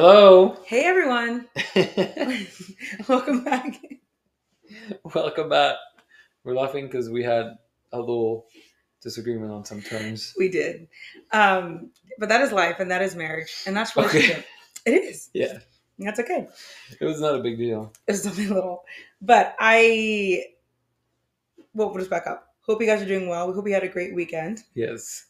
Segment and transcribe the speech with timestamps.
[0.00, 0.56] Hello.
[0.64, 1.48] Hey everyone,
[3.08, 3.80] welcome back.
[5.12, 5.74] Welcome back.
[6.44, 7.56] We're laughing because we had
[7.90, 8.46] a little
[9.02, 10.34] disagreement on some terms.
[10.38, 10.86] We did,
[11.32, 14.18] um, but that is life, and that is marriage, and that's Okay.
[14.18, 14.46] relationship.
[14.86, 15.30] It is.
[15.34, 15.58] Yeah,
[15.98, 16.46] And That's okay.
[17.00, 17.92] it was not a big deal.
[18.06, 18.84] It's something little,
[19.20, 20.44] but I.
[21.74, 22.46] Well, we'll just back up.
[22.60, 23.48] Hope you guys are doing well.
[23.48, 24.62] We hope you had a great weekend.
[24.74, 25.26] Yes.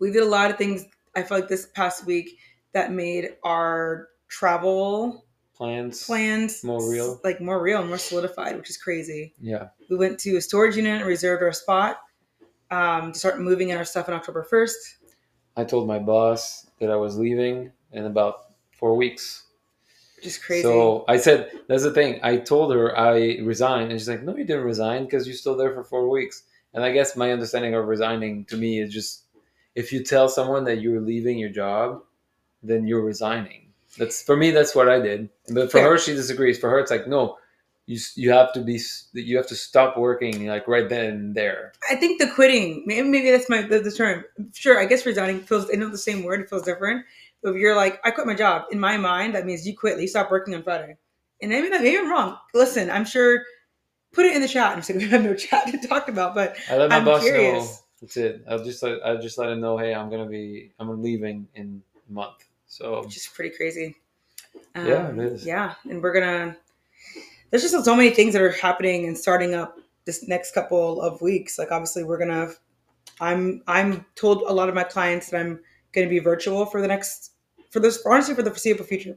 [0.00, 0.86] We did a lot of things.
[1.14, 2.36] I feel like this past week
[2.76, 5.24] that made our travel
[5.56, 6.04] Plans.
[6.04, 7.18] plans More real.
[7.24, 9.32] like more real, and more solidified, which is crazy.
[9.40, 9.68] Yeah.
[9.88, 12.00] We went to a storage unit and reserved our spot
[12.70, 14.74] um, to start moving in our stuff on October 1st.
[15.56, 19.44] I told my boss that I was leaving in about four weeks.
[20.16, 20.62] Which is crazy.
[20.62, 22.20] So I said, that's the thing.
[22.22, 25.56] I told her I resigned, and she's like, no, you didn't resign because you're still
[25.56, 26.42] there for four weeks.
[26.74, 29.22] And I guess my understanding of resigning to me is just
[29.74, 32.02] if you tell someone that you're leaving your job,
[32.66, 33.72] then you're resigning.
[33.98, 34.50] That's for me.
[34.50, 35.30] That's what I did.
[35.52, 35.90] But for Fair.
[35.92, 36.58] her, she disagrees.
[36.58, 37.38] For her, it's like no,
[37.86, 38.80] you you have to be
[39.12, 41.72] you have to stop working like right then and there.
[41.88, 44.24] I think the quitting, maybe, maybe that's my the, the term.
[44.52, 47.04] Sure, I guess resigning feels, I know the same word, it feels different.
[47.42, 50.00] But if you're like, I quit my job, in my mind, that means you quit,
[50.00, 50.96] you stop working on Friday.
[51.40, 52.38] And maybe, that, maybe I'm wrong.
[52.54, 53.42] Listen, I'm sure,
[54.12, 54.74] put it in the chat.
[54.74, 57.22] I'm saying we have no chat to talk about, but I let my I'm boss
[57.24, 57.68] know.
[58.00, 58.44] That's it.
[58.48, 59.78] I'll just let I just let him know.
[59.78, 62.44] Hey, I'm gonna be I'm leaving in a month.
[62.76, 63.96] So which is pretty crazy.
[64.74, 65.46] Yeah, it um, is.
[65.46, 66.56] Yeah, and we're gonna.
[67.50, 71.22] There's just so many things that are happening and starting up this next couple of
[71.22, 71.58] weeks.
[71.58, 72.50] Like obviously, we're gonna.
[73.18, 75.60] I'm I'm told a lot of my clients that I'm
[75.92, 77.32] going to be virtual for the next
[77.70, 79.16] for this honestly for the foreseeable future.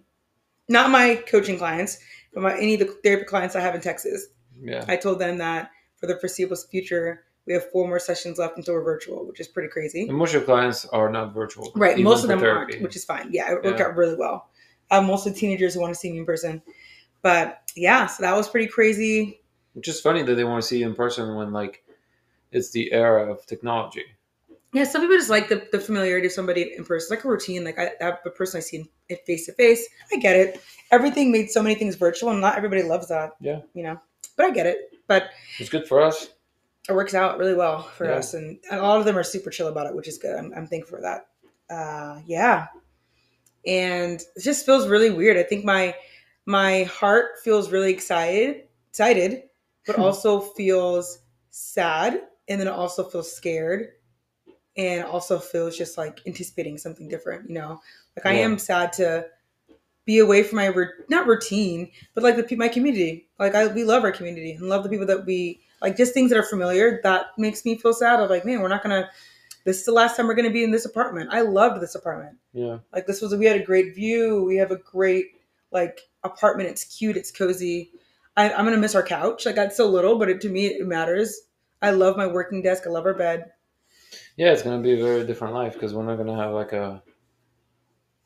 [0.70, 2.00] Not my coaching clients,
[2.34, 4.28] but my any of the therapy clients I have in Texas.
[4.62, 4.86] yeah.
[4.88, 8.76] I told them that for the foreseeable future, we have four more sessions left until
[8.76, 10.08] we're virtual, which is pretty crazy.
[10.08, 11.72] And most of your clients are not virtual.
[11.76, 11.98] Right.
[11.98, 12.74] most of them therapy.
[12.74, 13.28] aren't, which is fine.
[13.32, 13.88] Yeah, it worked Yeah.
[13.88, 14.50] out really well.
[14.92, 16.62] Um, mostly teenagers who want to see me in person.
[17.24, 19.42] But yeah, so that was pretty crazy.
[19.74, 21.84] Which is funny that they want to see you in person when like
[22.52, 24.04] it's the era of technology.
[24.72, 27.64] Yeah, some people just like the, the familiarity of somebody in person, like a routine.
[27.64, 29.88] Like I have a person I see in face to face.
[30.14, 30.62] I get it.
[30.92, 33.32] Everything made so many things virtual, and not everybody loves that.
[33.42, 33.62] Yeah.
[33.74, 34.00] You know,
[34.38, 34.92] but I get it.
[35.08, 36.30] But It's good for us.
[36.90, 38.16] It works out really well for Yeah.
[38.18, 40.36] us, and, and a lot of them are super chill about it, which is good.
[40.36, 41.28] I'm, I'm thankful for that.
[41.74, 42.68] Uh, yeah,
[43.66, 45.38] and it just feels really weird.
[45.38, 45.96] I think my
[46.46, 49.44] my heart feels really excited, excited,
[49.86, 51.20] but also feels
[51.52, 53.90] sad, and then it also feels scared,
[54.78, 57.50] and also feels just like anticipating something different.
[57.50, 57.82] You know,
[58.18, 59.26] like I am sad to
[60.06, 60.74] be away from my
[61.10, 63.30] not routine, but like the my community.
[63.40, 65.98] Like I we love our community and love the people that we like.
[65.98, 68.20] Just things that are familiar that makes me feel sad.
[68.20, 69.10] Of like, man, we're not gonna.
[69.66, 71.30] This is the last time we're gonna be in this apartment.
[71.32, 72.38] I loved this apartment.
[72.54, 72.80] Yeah.
[72.94, 74.44] Like this was we had a great view.
[74.44, 75.28] We have a great
[75.72, 76.70] like apartment.
[76.70, 77.18] It's cute.
[77.18, 77.92] It's cozy.
[78.38, 79.46] I, I'm gonna miss our couch.
[79.46, 81.42] Like that's so little, but it, to me it matters.
[81.82, 82.84] I love my working desk.
[82.88, 83.52] I love our bed.
[84.38, 87.04] Yeah, it's gonna be a very different life because we're not gonna have like a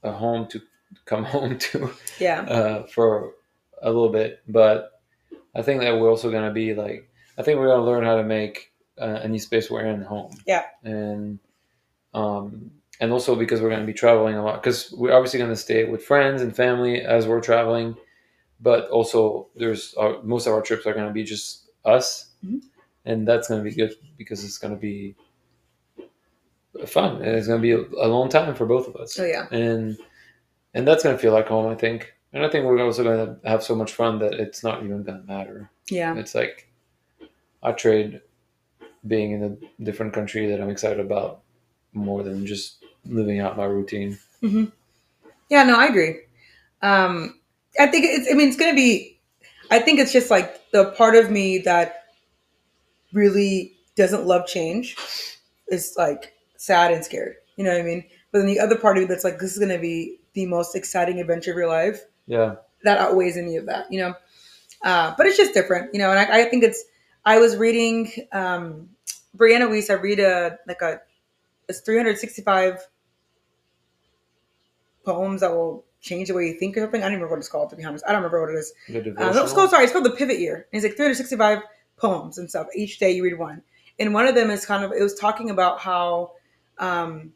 [0.04, 0.62] a home to
[1.06, 1.90] come home to
[2.20, 2.42] Yeah.
[2.42, 3.34] uh, for
[3.82, 4.42] a little bit.
[4.48, 5.02] But
[5.56, 8.24] I think that we're also gonna be like I think we're gonna learn how to
[8.24, 10.32] make uh, any space we're in home.
[10.46, 10.64] Yeah.
[10.84, 11.40] And
[12.14, 15.86] um and also because we're gonna be traveling a lot because we're obviously gonna stay
[15.86, 17.96] with friends and family as we're traveling,
[18.60, 22.62] but also there's our, most of our trips are gonna be just us, Mhm.
[23.06, 25.16] and that's gonna be good because it's gonna be
[26.88, 29.48] fun and it's gonna be a, a long time for both of us Oh yeah.
[29.52, 29.98] and
[30.74, 33.62] and that's gonna feel like home i think and i think we're also gonna have
[33.64, 36.16] so much fun that it's not even gonna matter Yeah.
[36.18, 36.68] it's like
[37.64, 38.22] i trade
[39.08, 41.42] being in a different country that i'm excited about
[41.94, 44.66] more than just living out my routine hmm
[45.50, 46.22] Yeah, no, I agree.
[46.82, 47.40] Um,
[47.80, 48.28] I think it's.
[48.32, 49.20] I mean, it's gonna be.
[49.72, 52.06] I think it's just like the part of me that
[53.14, 54.96] really doesn't love change
[55.68, 57.36] is like sad and scared.
[57.56, 58.04] You know what I mean?
[58.32, 60.76] But then the other part of me that's like, this is gonna be the most
[60.76, 62.02] exciting adventure of your life.
[62.26, 63.92] yeah That outweighs any of that.
[63.92, 64.14] You know.
[64.84, 65.94] Uh, but it's just different.
[65.94, 66.84] You know, and I, I think it's.
[67.26, 68.90] I was reading um,
[69.38, 69.90] Brianna Wiest.
[69.90, 71.02] I read a like a.
[71.70, 72.86] It's 365
[75.06, 77.02] poems that will change the way you think or something.
[77.02, 78.04] I don't remember what it's called to be honest.
[78.06, 78.74] I don't remember what it is.
[79.30, 80.68] Uh, no, it's called sorry, it's called the Pivot Year.
[80.72, 81.60] And it's like 365
[81.98, 82.68] poems and stuff.
[82.76, 83.62] Each day you read one,
[84.00, 86.34] and one of them is kind of it was talking about how
[86.78, 87.32] um,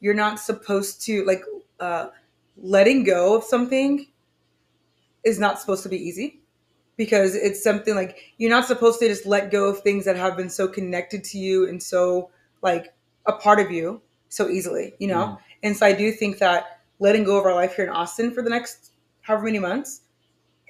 [0.00, 1.42] you're not supposed to like
[1.80, 2.08] uh,
[2.58, 4.06] letting go of something
[5.24, 6.40] is not supposed to be easy
[7.00, 10.36] because it's something like you're not supposed to just let go of things that have
[10.36, 12.28] been so connected to you and so
[12.60, 12.92] like
[13.24, 15.24] a part of you so easily, you know.
[15.24, 15.38] Mm.
[15.62, 18.42] And so I do think that letting go of our life here in Austin for
[18.42, 18.92] the next
[19.22, 20.02] however many months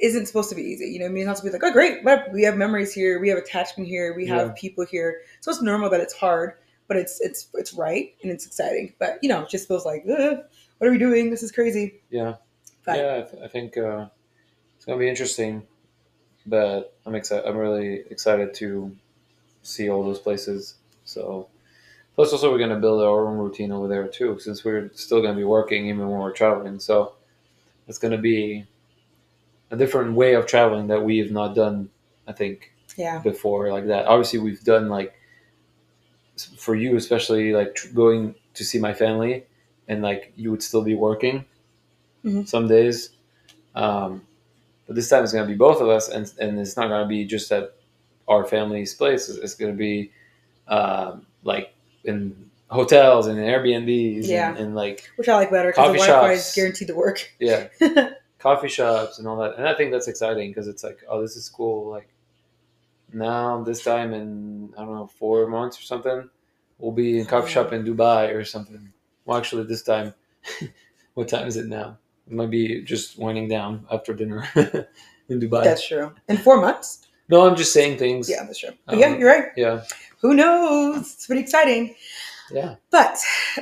[0.00, 0.84] isn't supposed to be easy.
[0.86, 2.56] You know, I mean, it's not supposed to be like, oh, great, but we have
[2.56, 4.54] memories here, we have attachment here, we have Yeah.
[4.56, 5.22] people here.
[5.40, 6.52] So it's normal that it's hard,
[6.86, 8.94] but it's it's it's right and it's exciting.
[9.00, 10.46] But you know, it just feels like, what
[10.80, 11.28] are we doing?
[11.28, 12.02] This is crazy.
[12.08, 12.36] Yeah.
[12.86, 14.06] But yeah, I, th- I think uh,
[14.76, 15.66] it's gonna be interesting,
[16.46, 17.46] but I'm excited.
[17.48, 18.94] I'm really excited to
[19.62, 20.74] see all those places.
[21.04, 21.48] So,
[22.14, 25.36] plus also we're gonna build our own routine over there too, since we're still gonna
[25.36, 26.78] be working even when we're traveling.
[26.80, 27.14] So,
[27.88, 28.66] it's gonna be
[29.70, 31.90] a different way of traveling that we have not done.
[32.26, 34.06] I think yeah, before like that.
[34.06, 35.14] Obviously, we've done like
[36.56, 39.44] for you, especially like tr- going to see my family,
[39.88, 41.44] and like you would still be working
[42.24, 42.46] Mhm.
[42.48, 43.10] some days.
[43.74, 44.22] Um,
[44.90, 47.24] but this time it's gonna be both of us, and and it's not gonna be
[47.24, 47.76] just at
[48.26, 49.28] our family's place.
[49.28, 50.10] It's, it's gonna be
[50.66, 51.72] um, like
[52.02, 54.48] in hotels and in Airbnbs, Yeah.
[54.50, 56.48] and, and like which I like better because the Coffee Wi-Fi shops.
[56.48, 57.30] is guaranteed to work.
[57.38, 57.68] yeah,
[58.40, 59.54] coffee shops and all that.
[59.58, 61.88] And I think that's exciting because it's like, oh, this is cool.
[61.88, 62.08] Like
[63.12, 66.28] now, this time in I don't know four months or something,
[66.78, 68.92] we'll be in a coffee shop in Dubai or something.
[69.24, 70.14] Well, actually, this time,
[71.14, 71.98] what time is it now?
[72.30, 74.46] Might be just winding down after dinner
[75.28, 75.64] in Dubai.
[75.64, 76.12] That's true.
[76.28, 77.08] In four months.
[77.28, 78.28] no, I'm just saying things.
[78.30, 78.70] Yeah, that's true.
[78.88, 79.48] Um, yeah, you're right.
[79.56, 79.82] yeah,
[80.20, 81.12] Who knows?
[81.14, 81.94] It's pretty exciting.
[82.52, 82.76] yeah.
[82.90, 83.16] But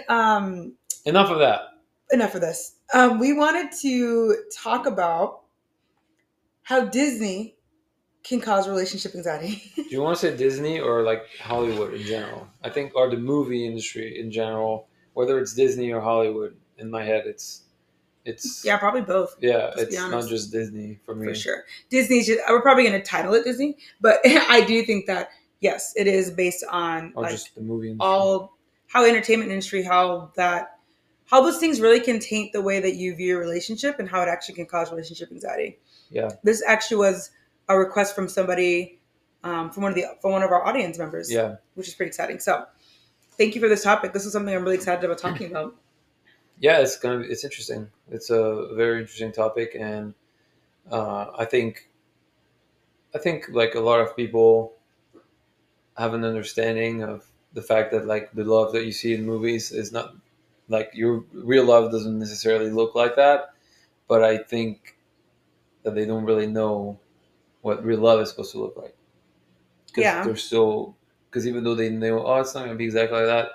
[0.09, 0.75] um,
[1.05, 1.61] Enough of that.
[2.13, 2.75] enough of this.
[2.93, 5.43] Um, we wanted to talk about
[6.63, 7.57] how Disney
[8.25, 9.63] can cause relationship anxiety.
[9.77, 12.47] Do you want to say Disney or like Hollywood in general?
[12.63, 16.57] I think, or the movie industry in general, whether it's Disney or Hollywood.
[16.79, 17.63] In my head, it's,
[18.29, 19.37] it's yeah, probably both.
[19.41, 21.27] yeah, it's not just Disney for me.
[21.27, 21.65] for sure.
[21.91, 25.31] Disney's just, we're probably going to title it Disney, but I do think that
[25.61, 28.07] yes, it is based on Or like just the movie industry.
[28.09, 30.79] all how entertainment industry, how that,
[31.27, 34.23] how those things really can taint the way that you view a relationship and how
[34.23, 35.79] it actually can cause relationship anxiety.
[36.11, 36.31] Yeah.
[36.43, 37.31] This actually was
[37.69, 38.99] a request from somebody,
[39.45, 42.09] um, from one of the from one of our audience members, yeah, which is pretty
[42.09, 42.41] exciting.
[42.41, 42.65] So,
[43.37, 44.13] thank you for this topic.
[44.13, 45.77] This is something I'm really excited about talking about.
[46.61, 47.91] Yeah, it's gonna be, it's interesting.
[48.11, 50.15] It's a very interesting topic, and
[50.91, 51.89] uh, I think
[53.15, 54.75] I think like a lot of people
[55.97, 59.73] have an understanding of the fact that like the love that you see in movies
[59.73, 60.15] is not
[60.69, 63.51] like your real love doesn't necessarily look like that,
[64.09, 64.97] but I think
[65.83, 66.99] that they don't really know
[67.63, 68.97] what real love is supposed to look like.
[69.95, 70.23] 'Cause Yeah.
[70.25, 70.97] they're still
[71.31, 73.51] because even though they know oh it's not gonna be exactly like that,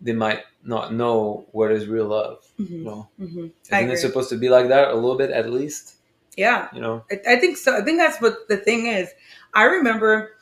[0.00, 2.44] they might not know what is real love.
[2.58, 2.82] You Mhm.
[2.84, 3.52] know, Mhm.
[3.72, 5.94] I isn't it supposed to be like that a little bit at least?
[6.36, 7.76] Yeah, You know, I, I think so.
[7.76, 9.08] I think that's what the thing is.
[9.54, 10.36] I remember,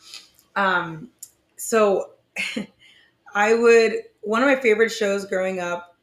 [0.54, 1.10] um,
[1.56, 2.10] so
[3.34, 3.92] I would
[4.22, 5.96] one of my favorite shows growing up,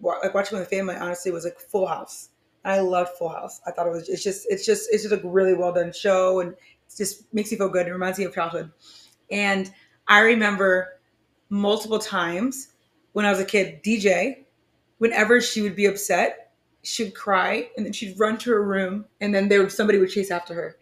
[0.00, 0.94] like watching with my family.
[0.96, 2.30] Honestly, was like Full House.
[2.64, 3.60] I loved Full House.
[3.66, 4.08] I thought it was.
[4.08, 4.46] It's just.
[4.50, 4.88] It's just.
[4.92, 7.86] It's just a really well done show, and it just makes you feel good.
[7.86, 8.70] It reminds me of childhood.
[9.30, 9.72] And
[10.08, 11.00] I remember
[11.48, 12.68] multiple times
[13.12, 14.44] when I was a kid, DJ,
[14.98, 16.52] whenever she would be upset,
[16.82, 20.10] she would cry and then she'd run to her room and then there somebody would
[20.10, 20.76] chase after her.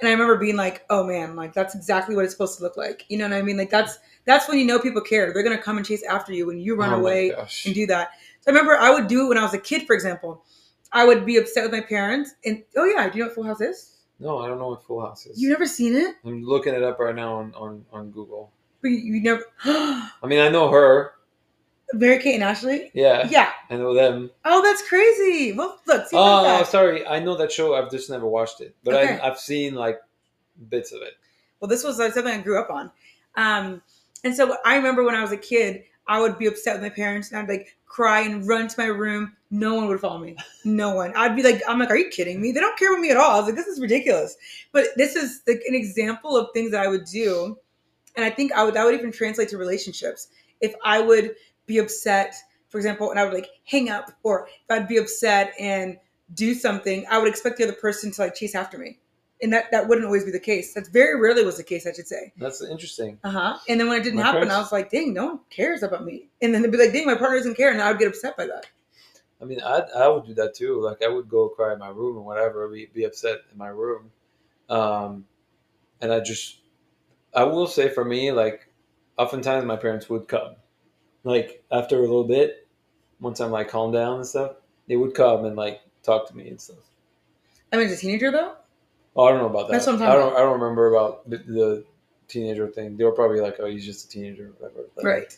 [0.00, 2.76] And I remember being like, "Oh man, like that's exactly what it's supposed to look
[2.76, 3.56] like." You know what I mean?
[3.56, 5.32] Like that's that's when you know people care.
[5.32, 7.64] They're gonna come and chase after you when you run Oh away gosh.
[7.64, 8.10] and do that.
[8.40, 10.44] So I remember I would do it when I was a kid, for example.
[10.92, 13.44] I would be upset with my parents, and oh yeah, do you know what Full
[13.44, 13.92] House is?
[14.18, 15.40] No, I don't know what Full House is.
[15.40, 18.52] You never seen it, I'm looking it up right now on, on, on Google.
[18.82, 19.42] but you, you never.
[19.64, 21.12] I mean, I know her.
[21.92, 22.90] Mary Kate and Ashley.
[22.94, 23.52] Yeah, Yeah.
[23.70, 24.30] I know them.
[24.44, 25.52] Oh, that's crazy.
[25.52, 26.06] Well, look.
[26.08, 27.06] See, Oh, sorry.
[27.06, 27.74] I know that show.
[27.74, 29.18] I've just never watched it, but Okay.
[29.18, 30.00] I, I've seen like
[30.68, 31.14] bits of it.
[31.60, 32.90] Well, this was something I grew up on.
[33.36, 33.82] Um,
[34.24, 36.88] and so I remember when I was a kid, I would be upset with my
[36.90, 39.36] parents and I'd like cry and run to my room.
[39.50, 40.36] No one would follow me.
[40.64, 41.12] No one.
[41.14, 42.50] I'd be like, I'm like, are you kidding me?
[42.52, 43.30] They don't care about me at all.
[43.30, 44.36] I was like, this is ridiculous.
[44.72, 47.56] But this is like an example of things that I would do.
[48.16, 50.28] And I think I would that would even translate to relationships.
[50.60, 51.34] If I would
[51.66, 52.34] be upset,
[52.68, 55.98] for example, and I would like hang up, or if I'd be upset and
[56.34, 58.98] do something, I would expect the other person to like chase after me.
[59.42, 60.72] And that, that wouldn't always be the case.
[60.72, 62.32] That's very rarely was the case, I should say.
[62.38, 63.18] That's interesting.
[63.24, 63.58] Uh huh.
[63.68, 65.82] And then when it didn't My happen, parents- I was like, dang, no one cares
[65.82, 66.28] about me.
[66.40, 67.70] And then they'd be like, dang, my partner doesn't care.
[67.70, 68.66] And I would get upset by that.
[69.42, 70.80] I mean, I I would do that too.
[70.80, 73.66] Like I would go cry in my room or whatever, be be upset in my
[73.68, 74.10] room,
[74.70, 75.26] um,
[76.00, 76.58] and I just
[77.34, 78.68] I will say for me, like
[79.18, 80.54] oftentimes my parents would come,
[81.24, 82.66] like after a little bit,
[83.20, 84.52] once I'm like calmed down and stuff,
[84.86, 86.78] they would come and like talk to me and stuff.
[87.72, 88.54] I mean, as a teenager, though,
[89.16, 89.74] Oh, I don't know about that.
[89.74, 91.84] That's what I'm I don't I don't remember about the, the
[92.26, 92.96] teenager thing.
[92.96, 94.88] They were probably like, oh, he's just a teenager or whatever.
[94.96, 95.36] Like, right.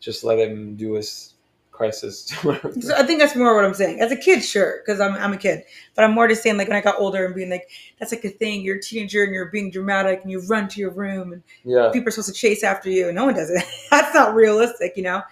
[0.00, 1.34] Just let him do his
[1.78, 2.26] crisis.
[2.80, 4.00] So I think that's more what I'm saying.
[4.00, 5.64] As a kid, sure, because I'm I'm a kid.
[5.94, 8.24] But I'm more just saying like when I got older and being like, that's like
[8.24, 8.62] a thing.
[8.62, 11.90] You're a teenager and you're being dramatic and you run to your room and yeah,
[11.92, 13.64] people are supposed to chase after you and no one does it.
[13.90, 15.22] that's not realistic, you know.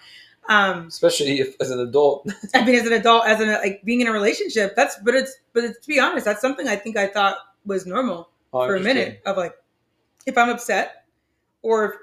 [0.49, 2.31] Um, especially if as an adult.
[2.55, 5.35] I mean, as an adult, as an like being in a relationship, that's but it's
[5.53, 8.75] but it's, to be honest, that's something I think I thought was normal Oh, for
[8.75, 9.53] a minute of like
[10.25, 11.05] if I'm upset
[11.61, 11.95] or if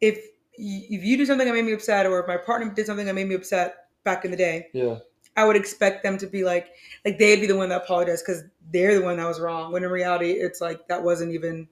[0.00, 0.24] if
[0.60, 3.14] if you do something that made me upset or if my partner did something that
[3.14, 3.74] made me upset
[4.04, 4.98] back in the day, Yeah,
[5.36, 6.68] I would expect them to be like
[7.04, 9.72] like they'd be the one that apologized because they're the one that was wrong.
[9.72, 11.68] When in reality, it's like that wasn't even.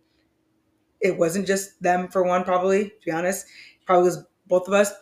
[1.00, 3.46] It wasn't just them for one, probably to be honest.
[3.86, 4.92] Probably was both of us,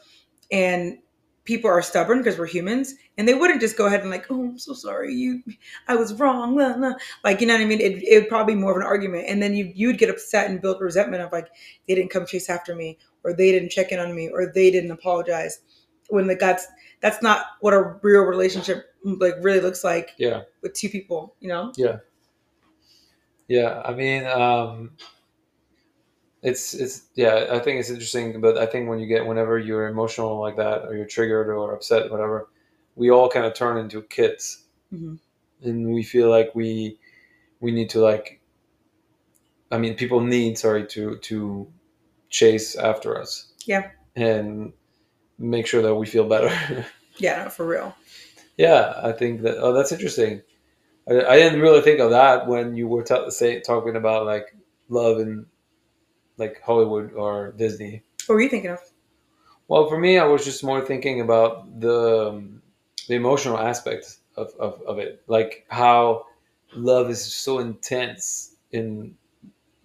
[0.53, 0.99] and
[1.45, 4.49] people are stubborn because we're humans, and they wouldn't just go ahead and like, oh,
[4.51, 5.43] I'm so sorry, you,
[5.89, 6.93] I was wrong, blah, blah."
[7.25, 7.81] like you know what I mean.
[7.81, 10.51] It it would probably be more of an argument, and then you you'd get upset
[10.51, 11.49] and build resentment of like
[11.89, 14.71] they didn't come chase after me, or they didn't check in on me, or they
[14.71, 15.61] didn't apologize.
[16.11, 16.67] When like that's
[17.01, 21.49] that's not what a real relationship like really looks like yeah, with two people, you
[21.49, 21.75] know?
[21.77, 21.99] yeah.
[23.49, 23.83] Yeah.
[23.85, 24.93] I mean, um,
[26.43, 27.49] it's it's yeah.
[27.51, 30.85] I think it's interesting, but I think when you get whenever you're emotional like that,
[30.85, 32.49] or you're triggered or upset, whatever,
[32.95, 35.17] we all kind of turn into kids, hmm
[35.63, 36.99] and we feel like we
[37.61, 38.41] we need to like.
[39.71, 41.69] I mean, people need sorry to to
[42.37, 43.53] chase after us.
[43.65, 43.91] Yeah.
[44.15, 44.73] And
[45.39, 46.87] make sure that we feel better.
[47.19, 47.97] Yeah, no, for real.
[48.59, 49.57] Yeah, I think that.
[49.57, 50.43] Oh, that's interesting.
[51.09, 54.55] I, I didn't really think of that when you were ta say, talking about like
[54.91, 55.47] love and
[56.37, 58.03] like Hollywood or Disney.
[58.27, 58.81] What were you thinking of?
[59.69, 62.61] Well, for me, I was just more thinking about the um,
[63.09, 66.27] the emotional aspect of, of, of it, like how
[66.75, 69.15] love is so intense in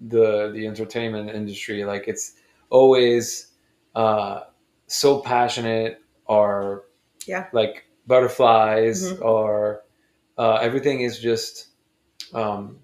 [0.01, 1.85] the the entertainment industry.
[1.85, 2.33] Like it's
[2.71, 3.51] always
[3.95, 4.45] uh,
[4.87, 6.85] so passionate, or
[7.27, 7.47] Yeah.
[7.53, 9.21] like butterflies, Mhm.
[9.23, 9.83] or
[10.37, 11.67] uh, everything is just
[12.33, 12.79] um,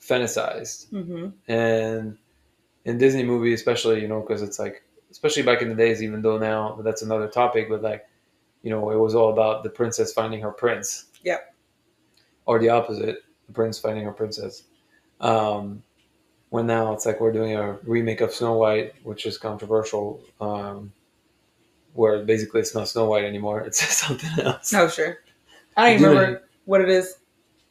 [0.00, 2.18] fantasized hmm and
[2.84, 6.22] in Disney movie especially you know because it's like especially back in the days even
[6.22, 8.06] though now that's another topic but like
[8.62, 11.54] you know it was all about the princess finding her prince Yep.
[12.46, 14.64] or the opposite the prince finding her princess
[15.20, 15.82] um,
[16.54, 20.92] when now it's like we're doing a remake of Snow White which is controversial um,
[21.94, 25.18] where basically it's not Snow White anymore it's something else No, sure.
[25.76, 27.18] I don't even remember what it is.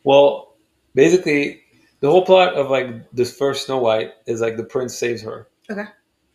[0.03, 0.55] Well,
[0.95, 1.61] basically,
[2.01, 5.47] the whole plot of like this first Snow White is like the prince saves her.
[5.71, 5.85] Okay.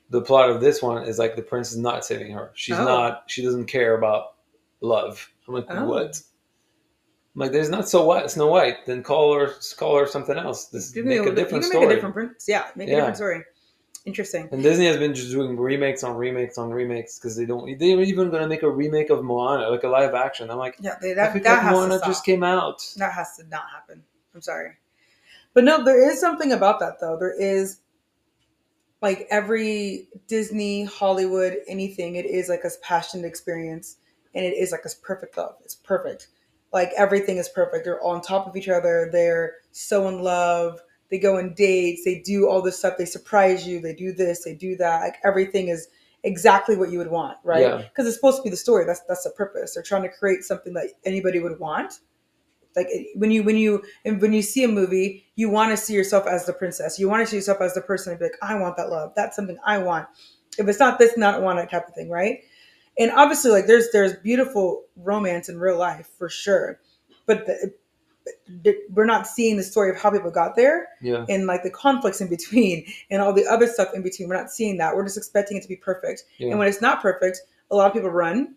[0.08, 2.50] The plot of this one is like the prince is not saving her.
[2.54, 2.84] She's Oh.
[2.84, 3.24] not.
[3.26, 4.36] She doesn't care about
[4.80, 5.30] love.
[5.46, 5.84] I'm like, Oh.
[5.84, 6.22] what?
[7.38, 8.84] I'm like, there's not so what Snow White.
[8.84, 10.64] Then call her, call her something else.
[10.66, 11.86] This me make a different you can story.
[11.86, 12.32] make a different print.
[12.48, 13.44] Yeah, make a different story.
[14.04, 14.48] Interesting.
[14.50, 17.78] and Disney has been just doing remakes on remakes on remakes because they don't.
[17.78, 20.50] They're even gonna make a remake of Moana, like a live action.
[20.50, 22.08] I'm like, Yeah, they, that, that like has Moana to stop.
[22.08, 22.82] just came out.
[22.96, 24.02] that has to not happen.
[24.34, 24.72] I'm sorry.
[25.54, 27.18] But no, there is something about that though.
[27.20, 27.78] There is
[29.00, 33.98] like every Disney, Hollywood, anything, it is like a passionate experience
[34.34, 35.54] and it is like this perfect love.
[35.64, 36.28] It's perfect.
[36.72, 37.84] Like everything is perfect.
[37.84, 39.08] They're on top of each other.
[39.10, 40.80] They're so in love.
[41.10, 42.04] They go on dates.
[42.04, 42.98] They do all this stuff.
[42.98, 43.80] They surprise you.
[43.80, 44.44] They do this.
[44.44, 45.00] They do that.
[45.00, 45.88] Like everything is
[46.24, 47.62] exactly what you would want, right?
[47.62, 47.76] Yeah.
[47.78, 48.84] Because it's supposed to be the story.
[48.84, 49.74] That's that's the purpose.
[49.74, 52.00] They're trying to create something that anybody would want.
[52.76, 55.94] Like when you when you and when you see a movie, you want to see
[55.94, 56.98] yourself as the princess.
[56.98, 59.12] You want to see yourself as the person and be like, I want that love.
[59.16, 60.06] That's something I want.
[60.58, 62.40] If it's not this, not want it type of thing, right?
[62.98, 66.80] And obviously, like there's there's beautiful romance in real life for sure,
[67.26, 71.62] but the, we're not seeing the story of how people got there Yeah, and like
[71.62, 74.28] the conflicts in between and all the other stuff in between.
[74.28, 74.94] We're not seeing that.
[74.94, 76.24] We're just expecting it to be perfect.
[76.38, 77.40] yeah, And when it's not perfect,
[77.70, 78.54] a lot of people run,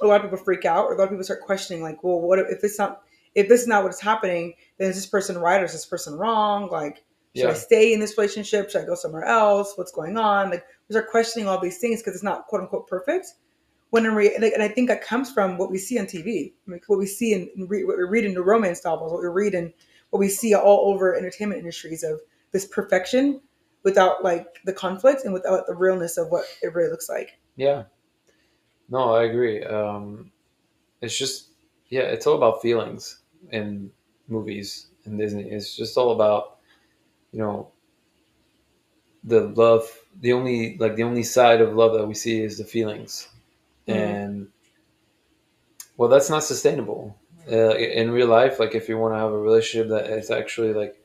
[0.00, 2.20] a lot of people freak out, or a lot of people start questioning, like, well,
[2.20, 3.02] what if it's not
[3.34, 6.14] if this is not what's happening, then is this person right or is this person
[6.14, 6.68] wrong?
[6.70, 7.04] Like,
[7.36, 8.70] should I stay in this relationship?
[8.70, 9.74] Should I go somewhere else?
[9.76, 10.50] What's going on?
[10.50, 13.28] Like, we start questioning all these things because it's not quote unquote perfect.
[13.90, 16.84] When in re- and I think that comes from what we see on TV, like
[16.86, 19.28] what we see in, in re- what we read in the romance novels, what we
[19.28, 19.72] read in
[20.10, 22.20] what we see all over entertainment industries of
[22.52, 23.40] this perfection
[23.82, 27.38] without like the conflict and without the realness of what it really looks like.
[27.56, 27.84] yeah.
[28.88, 29.62] No, I agree.
[29.62, 30.32] Um,
[31.00, 31.50] it's just
[31.88, 33.20] yeah, it's all about feelings
[33.50, 33.90] in
[34.28, 35.44] movies and Disney.
[35.44, 36.58] It's just all about
[37.32, 37.70] you know
[39.24, 39.88] the love.
[40.20, 43.28] The only like the only side of love that we see is the feelings,
[43.88, 43.94] Mhm.
[43.94, 44.48] and
[45.96, 47.16] well, that's not sustainable
[47.50, 48.58] uh, in real life.
[48.58, 50.96] Like if you want to have a relationship that is actually like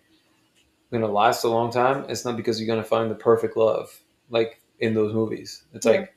[0.91, 3.57] going to last a long time, it's not because you're going to find the perfect
[3.57, 5.63] love like in those movies.
[5.73, 5.91] It's Yeah.
[5.93, 6.15] like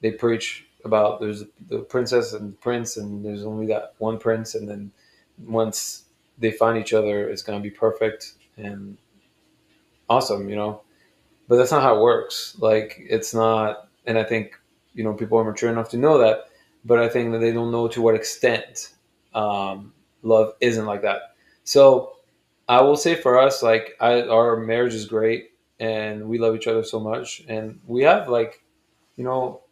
[0.00, 4.54] they preach about there's the princess and the prince, and there's only that one prince,
[4.54, 4.92] and then
[5.46, 6.04] once
[6.38, 8.96] they find each other, it's gonna be perfect and
[10.08, 10.82] awesome, you know.
[11.48, 12.56] But that's not how it works.
[12.58, 14.59] Like it's not, and I think
[14.94, 16.46] you know people are mature enough to know that,
[16.84, 18.92] but I think that they don't know to what extent
[19.34, 19.92] um,
[20.22, 21.34] love isn't like that.
[21.64, 22.16] So
[22.68, 26.66] I will say for us, like I, our marriage is great, and we love each
[26.66, 28.62] other so much, and we have like,
[29.16, 29.62] you know,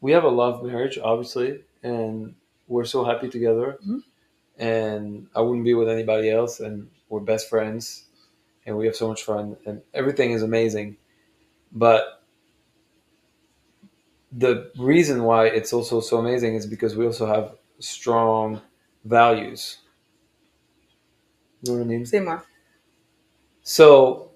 [0.00, 2.34] we have a love marriage, obviously, and
[2.68, 3.78] we're so happy together.
[3.86, 4.02] Mhm.
[4.58, 8.04] And I wouldn't be with anybody else, and we're best friends,
[8.66, 10.96] and we have so much fun, and everything is amazing.
[11.72, 12.19] But
[14.32, 18.60] the reason why it's also so amazing is because we also have strong
[19.04, 19.78] values.
[21.62, 22.06] You know what I mean?
[22.06, 22.44] Say more.
[23.62, 24.32] So,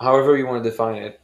[0.00, 1.20] however you want to define it,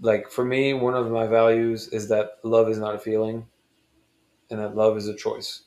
[0.00, 3.46] like for me, one of my values is that love is not a feeling
[4.50, 5.62] and that love is a choice.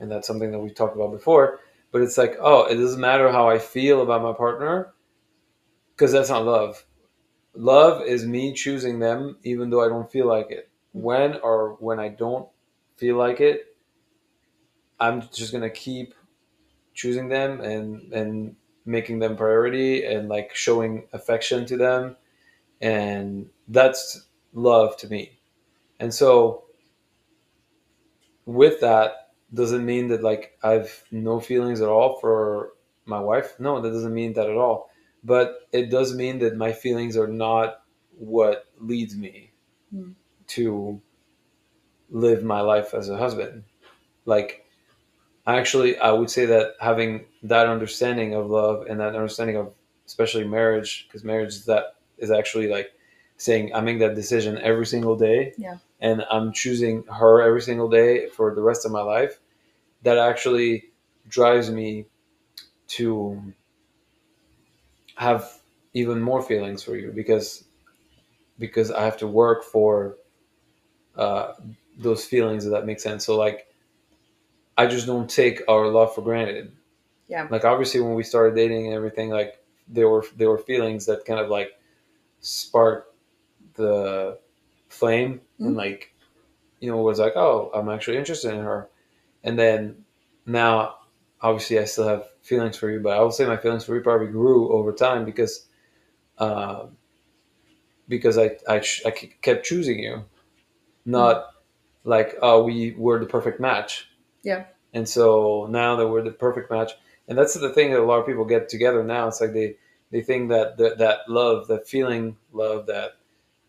[0.00, 1.60] And that's something that we've talked about before.
[1.90, 4.92] But it's like, oh, it doesn't matter how I feel about my partner
[5.94, 6.84] because that's not love.
[7.58, 10.70] Love is me choosing them even though I don't feel like it.
[10.92, 12.48] When or when I don't
[12.96, 13.76] feel like it,
[15.00, 16.14] I'm just to keep
[16.94, 18.54] choosing them and and
[18.86, 22.14] making them priority and like showing affection to them.
[22.80, 25.40] And that's love to me.
[25.98, 26.62] And so
[28.46, 32.74] with that doesn't mean that like i've no feelings at all for
[33.04, 33.58] my wife?
[33.58, 34.90] No that doesn't mean that at all
[35.28, 37.82] but it does mean that my feelings are not
[38.18, 39.52] what leads me
[39.92, 40.12] Hmm.
[40.56, 41.00] to
[42.10, 43.64] live my life as a husband
[44.24, 44.66] like
[45.46, 49.72] actually i would say that having that understanding of love and that understanding of
[50.06, 52.92] especially marriage because marriage is that is actually like
[53.36, 55.78] saying i make that decision every single day Yeah.
[56.00, 59.38] and i'm choosing her every single day for the rest of my life
[60.02, 60.90] that actually
[61.28, 62.06] drives me
[62.88, 63.42] to
[65.18, 65.60] have
[65.94, 67.64] even more feelings for you because
[68.58, 70.16] because i have to work for
[71.16, 71.52] uh,
[71.98, 73.66] those feelings if that makes sense so like
[74.76, 76.72] I just don't take our love for granted.
[77.28, 77.48] Yeah.
[77.50, 81.24] Like obviously when we started dating and everything, like there were there were feelings that
[81.24, 81.72] kind of like
[82.40, 83.14] sparked
[83.74, 84.38] the
[84.88, 85.78] flame and Mhm.
[85.78, 86.14] like
[86.80, 88.90] you know was like, oh, I'm actually interested in her.
[89.44, 90.04] And then
[90.46, 90.96] now
[91.42, 94.00] obviously I still have feelings for you, but I will say my feelings for you
[94.00, 95.66] probably grew over time because
[96.38, 96.96] um
[98.08, 100.24] because I I, I kept choosing you,
[101.04, 101.48] not
[102.04, 104.08] like oh we were the perfect match.
[104.42, 104.64] Yeah.
[104.92, 106.92] And so now that we're the perfect match,
[107.28, 109.28] and that's the thing that a lot of people get together now.
[109.28, 109.76] It's like they
[110.10, 113.12] they think that that, that love, that feeling love, that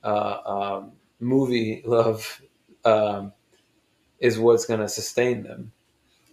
[0.03, 2.41] uh, um, movie love,
[2.85, 3.33] um,
[4.19, 5.71] is what's going to sustain them.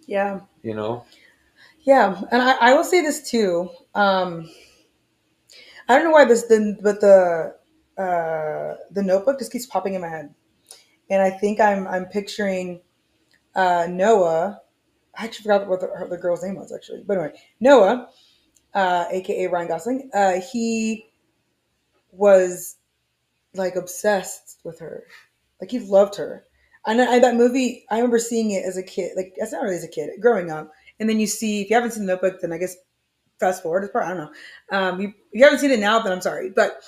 [0.05, 0.41] Yeah.
[0.61, 1.05] You know?
[1.87, 3.69] Yeah, and I, I will say this too.
[3.95, 4.49] Um,
[5.87, 7.55] I don't know why this the but the
[7.97, 10.35] uh, the Notebook just keeps popping in my head,
[11.09, 12.81] and I think I'm I'm picturing
[13.55, 14.59] uh, Noah.
[15.17, 18.09] I actually forgot what the, the girl's name was actually, but anyway, Noah,
[18.73, 20.11] uh, aka Ryan Gosling.
[20.13, 21.07] Uh, he
[22.11, 22.75] was
[23.55, 25.05] like obsessed with her,
[25.61, 26.45] like he loved her.
[26.85, 29.11] And I, that movie, I remember seeing it as a kid.
[29.17, 30.71] Like, that's not really as a kid, growing up.
[30.99, 32.75] And then you see, if you haven't seen the Notebook, then I guess
[33.39, 33.83] fast forward.
[33.83, 34.31] It's probably I don't
[34.71, 34.77] know.
[34.77, 36.49] Um, you, you haven't seen it now, then I'm sorry.
[36.49, 36.81] But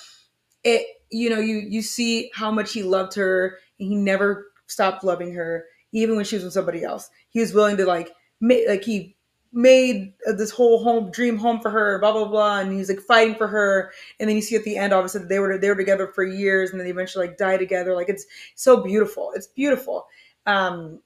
[0.63, 5.03] it, you know, you you see how much he loved her, and he never stopped
[5.03, 7.09] loving her, even when she was with somebody else.
[7.29, 9.15] He was willing to like, make, like he
[9.51, 13.35] made this whole home dream home for her, blah blah blah, and he's like fighting
[13.35, 13.91] for her.
[14.19, 16.71] And then you see at the end, obviously, they were they were together for years,
[16.71, 17.95] and then they eventually like die together.
[17.95, 19.31] Like it's so beautiful.
[19.35, 20.07] It's beautiful.
[20.45, 20.99] Um,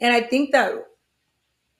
[0.00, 0.72] and I think that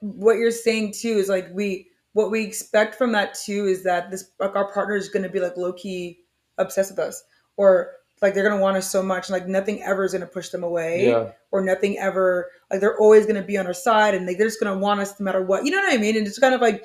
[0.00, 4.10] what you're saying too is like we what we expect from that too is that
[4.10, 6.18] this like our partner is going to be like low key
[6.58, 7.22] obsessed with us
[7.56, 10.26] or like they're going to want us so much like nothing ever is going to
[10.26, 11.30] push them away Yeah.
[11.52, 14.46] or nothing ever like they're always going to be on our side and like, they're
[14.48, 15.64] just going to want us no matter what.
[15.64, 16.16] You know what i mean?
[16.16, 16.84] And it's kind of like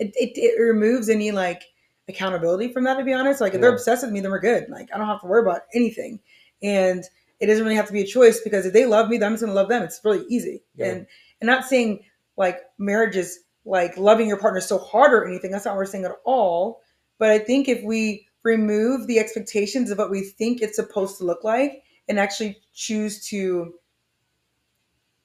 [0.00, 1.62] it, it, it removes any like
[2.08, 3.40] accountability from that to be honest.
[3.40, 4.68] Like if they're obsessed with me then we're good.
[4.68, 6.20] Like i don't have to worry about anything.
[6.62, 7.04] And
[7.40, 9.32] it doesn't really have to be a choice because if they love me then i'm
[9.34, 9.82] just going to love them.
[9.82, 10.62] It's really easy.
[10.76, 10.86] Yeah.
[10.86, 11.06] and
[11.40, 12.04] and not saying
[12.36, 15.86] like marriage is like loving your partner so hard or anything that's not what we're
[15.86, 16.80] saying at all
[17.18, 21.24] but i think if we remove the expectations of what we think it's supposed to
[21.24, 23.74] look like and actually choose to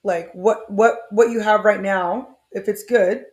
[0.04, 3.24] like what what what you have right now if it's good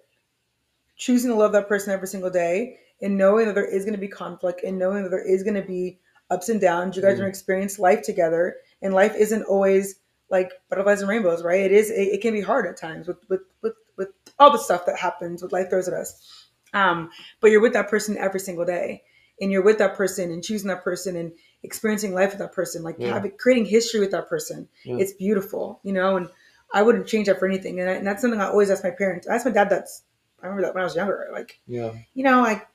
[0.98, 4.00] choosing to love that person every single day and knowing that there is going to
[4.00, 6.00] be conflict and knowing that there is going to be
[6.32, 6.96] ups and downs.
[6.96, 7.16] You guys Mm.
[7.16, 11.62] are gonna experience life together, and life isn't always like butterflies and rainbows, right?
[11.62, 11.90] It is.
[11.90, 14.10] It, it can be hard at times with with with with
[14.40, 16.48] all the stuff that happens, what life throws at us.
[16.74, 17.10] Um,
[17.40, 19.04] but you're with that person every single day,
[19.40, 21.32] and you're with that person and choosing that person and
[21.64, 23.14] experiencing life with that person, like Yeah.
[23.14, 24.68] having creating history with that person.
[24.84, 24.98] Yeah.
[24.98, 26.18] It's beautiful, you know.
[26.18, 26.28] And
[26.74, 27.80] I wouldn't change that for anything.
[27.80, 29.28] And, I, and that's something I always ask my parents.
[29.28, 29.70] I asked my dad.
[29.70, 30.04] That's
[30.42, 31.30] I remember that when I was younger.
[31.32, 31.94] Like Yeah.
[32.14, 32.68] you know, like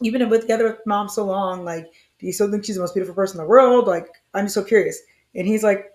[0.00, 1.86] you've been with together with mom so long, like,
[2.20, 3.86] do you still think she's the most beautiful person in the world?
[3.86, 5.00] Like, I'm just so curious.
[5.34, 5.86] And he's like,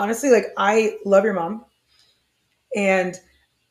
[0.00, 1.66] honestly, like, I love your mom.
[2.74, 3.14] And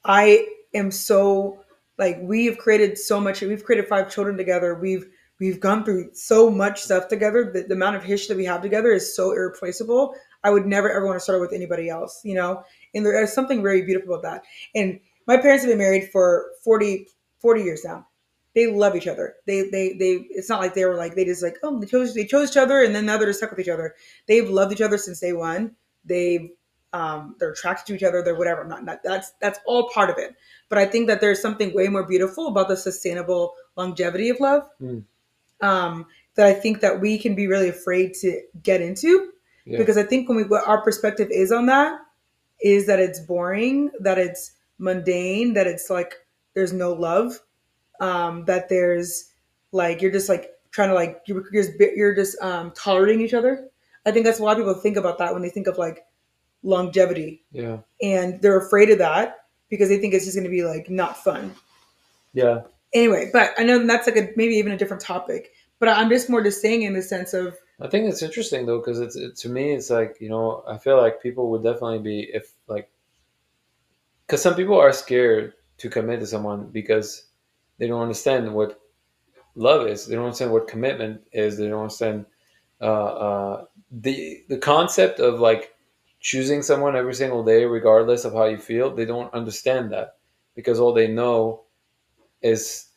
[0.05, 1.63] I am so
[1.97, 4.75] like we've created so much we've created five children together.
[4.75, 5.05] We've
[5.39, 7.51] we've gone through so much stuff together.
[7.51, 10.15] The, the amount of history that we have together is so irreplaceable.
[10.43, 12.63] I would never ever want to start with anybody else, you know?
[12.93, 14.43] And there is something very beautiful about that.
[14.73, 17.07] And my parents have been married for 40,
[17.39, 18.07] 40 years now.
[18.55, 19.35] They love each other.
[19.45, 22.13] They they they it's not like they were like they just like, oh they chose
[22.13, 23.95] they chose each other and then now they're stuck with each other.
[24.27, 25.75] They've loved each other since day one.
[26.09, 26.49] They've
[26.91, 28.23] um, they're attracted to each other.
[28.23, 28.63] They're whatever.
[28.65, 30.35] Not, not that's that's all part of it.
[30.67, 34.63] But I think that there's something way more beautiful about the sustainable longevity of love.
[34.81, 35.03] Mm.
[35.61, 39.31] Um, that I think that we can be really afraid to get into
[39.65, 39.77] Yeah.
[39.77, 41.99] because I think when we what our perspective is on that
[42.61, 46.13] is that it's boring, that it's mundane, that it's like
[46.53, 47.39] there's no love,
[47.99, 49.31] um, that there's
[49.71, 53.33] like you're just like trying to like you're, you're just you're just um, tolerating each
[53.33, 53.69] other.
[54.05, 56.05] I think that's of people think about that when they think of like
[56.63, 57.79] longevity, Yeah.
[58.01, 61.17] and they're afraid of that because they think it's just going to be like not
[61.17, 61.53] fun.
[62.33, 62.61] Yeah.
[62.93, 65.51] Anyway, but I know that's like a maybe even a different topic.
[65.79, 68.79] But I'm just more just saying in the sense of I think it's interesting though,
[68.79, 71.99] because it's it, to me, it's like you know, I feel like people would definitely
[71.99, 72.89] be if like,
[74.25, 77.25] because some people are scared to commit to someone because
[77.77, 78.79] they don't understand what
[79.55, 80.05] love is.
[80.07, 81.57] They don't understand what commitment is.
[81.57, 82.25] They don't understand
[82.81, 85.75] uh, uh, the the concept of like
[86.19, 88.93] choosing someone every single day, regardless of how you feel.
[88.95, 90.17] They don't understand that
[90.55, 91.63] because all they know
[92.41, 92.87] is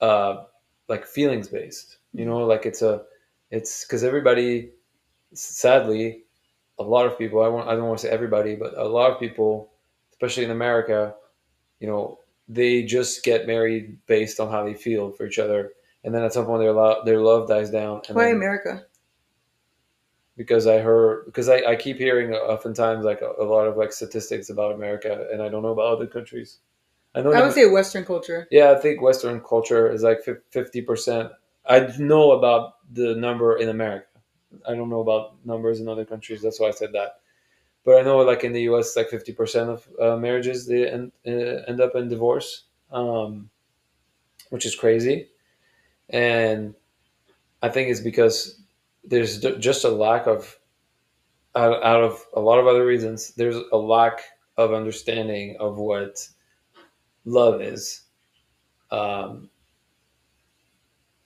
[0.00, 0.44] uh,
[0.88, 1.98] like feelings based.
[2.12, 3.02] You know, like it's a
[3.50, 4.70] it's because everybody
[5.34, 6.24] sadly
[6.78, 9.10] a lot of people i want i don't want to say everybody but a lot
[9.12, 9.72] of people
[10.12, 11.14] especially in america
[11.80, 12.18] you know
[12.48, 15.72] they just get married based on how they feel for each other
[16.04, 18.84] and then at some point their love their love dies down and why then- America?
[20.36, 23.92] because i heard because i, I keep hearing oftentimes like a, a lot of like
[23.92, 26.58] statistics about america and i don't know about other countries
[27.14, 28.48] i know I would say Western culture.
[28.50, 31.30] yeah, I think Western culture is like fifty percent.
[31.68, 34.06] I know about the number in America.
[34.66, 36.40] I don't know about numbers in other countries.
[36.40, 37.20] That's why I said that.
[37.84, 41.12] But I know, like in the U.S., like fifty percent of uh, marriages they end,
[41.26, 43.50] uh, end up in divorce, um,
[44.48, 45.28] which is crazy.
[46.10, 46.74] And
[47.62, 48.60] I think it's because
[49.04, 50.58] there's just a lack of,
[51.54, 54.20] out, out of a lot of other reasons, there's a lack
[54.56, 56.28] of understanding of what
[57.24, 58.02] love is.
[58.90, 59.50] Um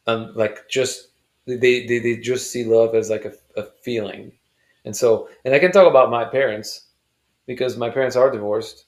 [0.06, 1.08] and like just
[1.46, 4.32] they, they they just see love as like a, a feeling.
[4.84, 6.88] And so and i can talk about my parents
[7.46, 8.86] because my parents are divorced.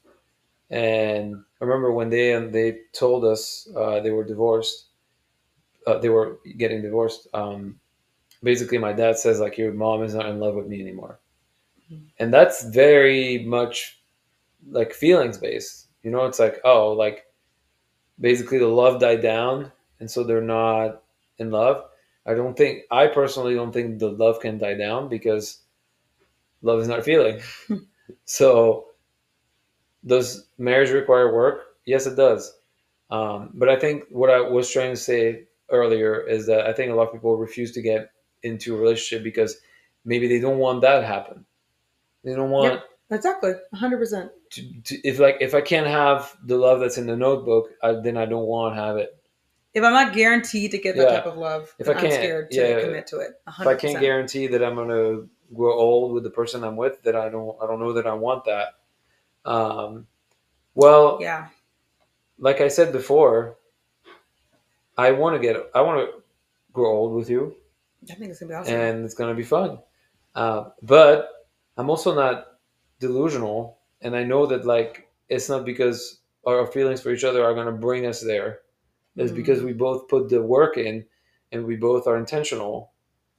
[0.71, 4.88] And i remember when they and they told us uh, they were divorced
[5.89, 7.81] uh, they were getting divorced um
[8.43, 11.21] basically my dad says like your mom is not in love with me anymore.
[12.19, 14.01] And that's very much
[14.71, 15.87] like feelings based.
[16.03, 17.27] You know it's like oh like
[18.21, 21.03] basically the love died down and so they're not
[21.39, 21.85] in love.
[22.27, 25.63] I don't think i personally don't think the love can die down because
[26.63, 27.41] love is not a feeling.
[28.25, 28.87] So
[30.07, 31.77] does marriage require work?
[31.85, 32.55] Yes it does.
[33.11, 36.91] Um, but i think what i was trying to say earlier is that i think
[36.91, 38.11] a lot of people refuse to get
[38.43, 39.59] into a relationship because
[40.05, 41.45] maybe they don't want that to happen
[42.25, 42.85] they don't want Yep.
[43.11, 43.99] Exactly, 100.
[43.99, 44.31] percent
[45.05, 48.27] if like if I can't have the love that's in the notebook, I, then I
[48.27, 49.17] don't want to have it.
[49.73, 51.17] If I'm not guaranteed to get that Yeah.
[51.17, 52.81] type of love, If I I'm can't, scared to yeah.
[52.81, 53.31] commit to it.
[53.49, 53.61] 100%.
[53.63, 55.23] If I can't guarantee that I'm gonna
[55.55, 58.13] grow old with the person I'm with, that I don't I don't know that I
[58.13, 58.75] want that.
[59.45, 60.07] Um,
[60.75, 61.49] well, yeah,
[62.39, 63.57] like I said before,
[64.99, 66.23] I want to get I want to
[66.73, 67.55] grow old with you,
[68.11, 68.75] I think it's gonna be awesome.
[68.75, 69.79] and it's gonna be fun.
[70.35, 72.59] Uh, but I'm also not
[73.01, 77.55] delusional, and I know that like it's not because our feelings for each other are
[77.55, 78.61] gonna bring us there.
[79.17, 79.37] It's Mm.
[79.37, 81.05] because we both put the work in,
[81.53, 82.93] and we both are intentional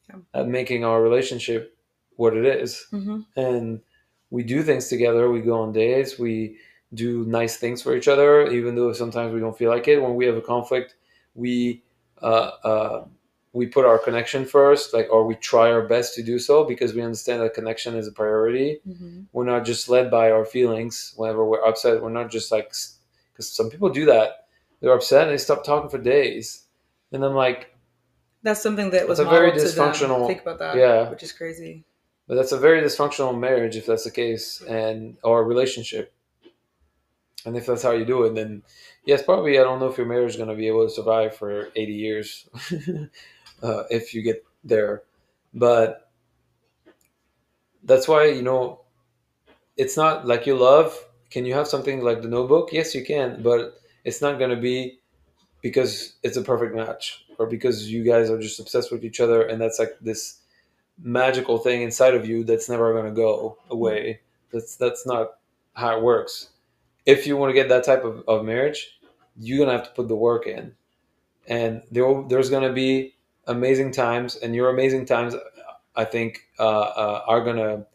[0.09, 0.15] Yeah.
[0.33, 1.75] at making our relationship
[2.15, 3.25] what it is, Mhm.
[3.35, 3.81] and
[4.29, 5.29] we do things together.
[5.29, 6.17] We go on dates.
[6.19, 6.57] We
[6.93, 10.01] do nice things for each other, even though sometimes we don't feel like it.
[10.01, 10.95] When we have a conflict,
[11.39, 11.81] we
[12.21, 13.05] uh, uh,
[13.53, 16.93] we put our connection first, like, or we try our best to do so because
[16.93, 18.79] we understand that connection is a priority.
[18.87, 19.25] Mhm.
[19.33, 22.01] We're not just led by our feelings whenever we're upset.
[22.03, 22.65] We're not just like,
[23.31, 24.45] because some people do that.
[24.81, 26.63] They're upset and they stop talking for days.
[27.11, 27.73] And I'm like,
[28.43, 29.91] That's something that was a very modeled to them.
[29.91, 30.75] dysfunctional- Think about that.
[30.77, 31.09] yeah.
[31.09, 31.83] which is crazy.
[32.27, 36.13] but that's a very dysfunctional marriage if that's the case, and or relationship.
[37.45, 38.63] And if that's how you do it, then
[39.05, 41.35] yes, probably I don't know if your marriage is going to be able to survive
[41.35, 42.49] for 80 years
[43.63, 45.03] uh, if you get there.
[45.53, 46.09] But
[47.83, 48.81] that's why, you know,
[49.77, 50.97] it's not like you love.
[51.31, 52.73] Can you have something like the notebook?
[52.73, 54.99] Yes, you can, but it's not going to be
[55.61, 59.43] because it's a perfect match or because you guys are just obsessed with each other
[59.43, 60.39] and that's like this
[61.01, 64.19] magical thing inside of you that's never going to go away.
[64.51, 65.35] That's that's not
[65.73, 66.49] how it works.
[67.05, 68.99] If you want to get that type of, of marriage,
[69.37, 70.73] you're going to have to put the work in.
[71.47, 73.15] And there, there's going to be
[73.47, 75.35] amazing times and your amazing times
[75.95, 77.85] I think uh, uh, are going to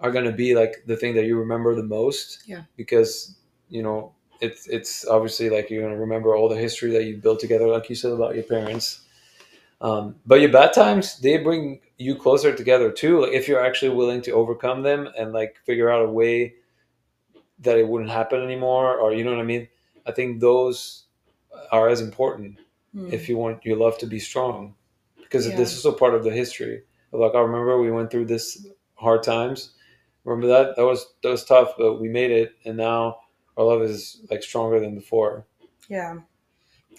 [0.00, 2.62] are to be like the thing that you remember the most Yeah.
[2.76, 3.36] because
[3.70, 7.16] you know it's it's obviously like you're going to remember all the history that you
[7.16, 9.00] built together like you said about your parents
[9.80, 13.94] um, but your bad times they bring you closer together too like if you're actually
[13.94, 16.54] willing to overcome them and like figure out a way
[17.60, 19.68] that it wouldn't happen anymore or you know what i mean
[20.06, 21.04] i think those
[21.70, 22.58] are as important
[22.92, 23.12] Hmm.
[23.12, 24.74] if you want your love to be strong
[25.22, 25.56] because Yeah.
[25.56, 29.22] this is a part of the history like i remember we went through this hard
[29.22, 29.72] times
[30.24, 33.18] remember that that was that was tough but we made it and now
[33.56, 35.46] our love is like stronger than before
[35.88, 36.20] Yeah.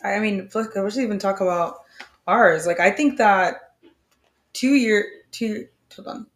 [0.03, 1.79] I mean, look, let's even talk about
[2.27, 2.67] ours.
[2.67, 3.75] Like, I think that
[4.53, 6.27] two year, two, hold on.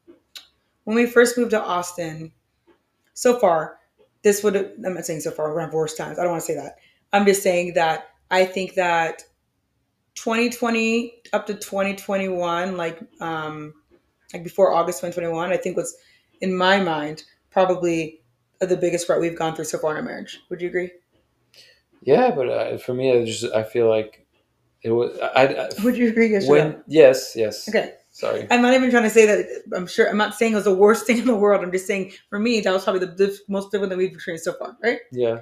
[0.85, 2.31] When we first moved to Austin,
[3.13, 3.78] so far,
[4.23, 6.19] this would have, I'm not saying so far, we're to have worse times.
[6.19, 6.77] I don't want to say that.
[7.13, 9.23] I'm just saying that I think that
[10.15, 13.73] 2020 up to 2021, like, um,
[14.33, 15.95] like before August 2021, I think was,
[16.41, 18.21] in my mind, probably
[18.59, 20.41] the biggest part we've gone through so far in our marriage.
[20.49, 20.91] Would you agree?
[22.01, 24.25] yeah but uh, for me i just i feel like
[24.81, 26.31] it was i, I Would you agree?
[26.31, 27.95] Yes when yes yes Okay.
[28.19, 29.63] Sorry I'm not even trying to say that.
[29.73, 30.09] I'm sure.
[30.09, 31.63] I'm not saying it was the worst thing in the world.
[31.63, 34.53] I'm just saying for me that was probably the most difficult that we've experienced so
[34.53, 34.99] far, right?
[35.11, 35.39] yeah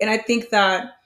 [0.00, 0.98] And I think that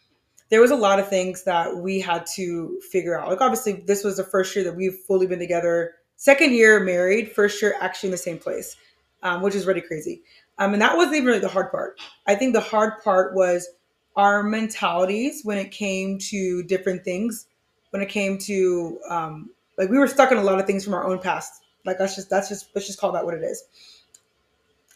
[0.50, 3.28] there was a lot of things that we had to figure out.
[3.28, 5.94] Like obviously, this was the first year that we've fully been together.
[6.16, 8.76] Second year married, first year actually in the same place,
[9.22, 10.22] um, which is really crazy.
[10.58, 11.98] Um, and that wasn't even really the hard part.
[12.26, 13.68] I think the hard part was
[14.16, 17.46] our mentalities when it came to different things.
[17.90, 20.94] When it came to um, like we were stuck in a lot of things from
[20.94, 21.62] our own past.
[21.84, 23.64] Like that's just that's just let's just call that what it is.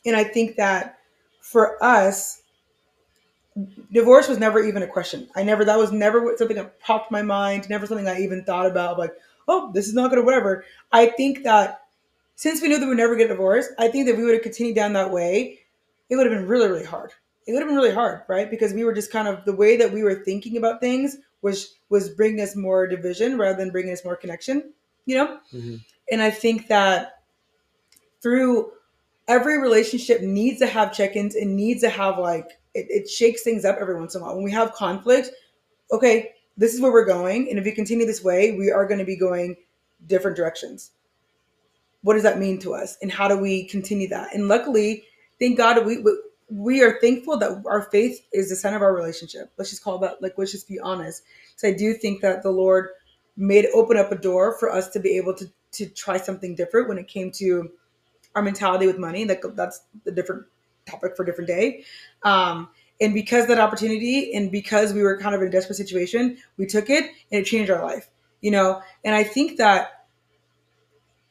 [0.04, 0.98] And I think that
[1.40, 2.42] for us,
[3.92, 5.28] divorce was never even a question.
[5.34, 7.68] I never that was never something that popped my mind.
[7.68, 8.98] Never something I even thought about.
[8.98, 9.12] Like,
[9.48, 10.64] oh, this is not gonna whatever.
[10.92, 11.82] I think that
[12.36, 14.42] since we knew that we would never get divorced, I think that we would have
[14.42, 15.60] continued down that way.
[16.08, 17.12] It would have been really really hard.
[17.46, 18.50] It would have been really hard, right?
[18.50, 21.75] Because we were just kind of the way that we were thinking about things was
[21.88, 24.72] was bringing us more division rather than bringing us more connection.
[25.04, 25.40] You know.
[25.52, 25.84] Mhm.
[26.10, 27.20] And I think that
[28.22, 28.72] through
[29.28, 33.64] every relationship needs to have check-ins and needs to have like it, it shakes things
[33.64, 34.34] up every once in a while.
[34.34, 35.30] When we have conflict,
[35.92, 38.98] okay, this is where we're going, and if we continue this way, we are going
[38.98, 39.56] to be going
[40.06, 40.92] different directions.
[42.02, 44.34] What does that mean to us, and how do we continue that?
[44.34, 45.04] And luckily,
[45.38, 48.94] thank God, we we, we are thankful that our faith is the center of our
[48.94, 49.50] relationship.
[49.56, 51.22] Let's just call that like let's just be honest.
[51.56, 52.88] So I do think that the Lord
[53.36, 56.88] made open up a door for us to be able to to try something different
[56.88, 57.70] when it came to
[58.34, 59.24] our mentality with money.
[59.24, 60.46] Like that's a different
[60.86, 61.84] topic for a different day.
[62.22, 62.68] Um,
[63.00, 66.66] and because that opportunity, and because we were kind of in a desperate situation, we
[66.66, 68.08] took it and it changed our life.
[68.40, 70.06] You know, and I think that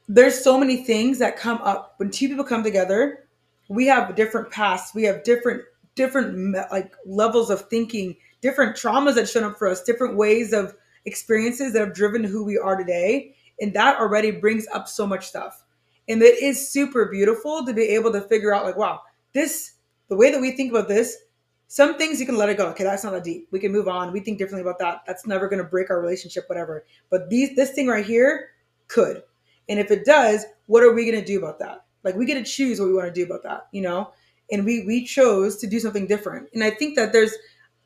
[0.08, 3.25] there's so many things that come up when two people come together.
[3.67, 4.93] We have different pasts.
[4.93, 5.63] We have different
[5.95, 10.75] different like levels of thinking, different traumas that shown up for us, different ways of
[11.06, 15.25] experiences that have driven who we are today, and that already brings up so much
[15.25, 15.63] stuff.
[16.08, 19.01] And it is super beautiful to be able to figure out like, wow,
[19.34, 19.73] this
[20.10, 21.17] the way that we think about this.
[21.67, 22.67] Some things you can let it go.
[22.67, 23.47] Okay, that's not that deep.
[23.49, 24.13] We can move on.
[24.13, 25.01] We think differently about that.
[25.08, 26.86] That's never going to break our relationship, whatever.
[27.10, 28.49] But these, this thing right here
[28.88, 29.23] could.
[29.67, 31.85] And if it does, what are we going to do about that?
[32.06, 34.12] Like we get to choose what we want to do about that, you know?
[34.52, 36.48] And we we chose to do something different.
[36.54, 37.34] And I think that there's